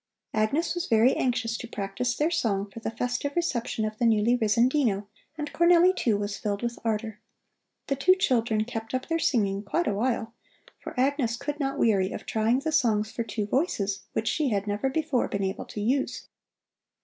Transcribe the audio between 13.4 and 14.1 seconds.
voices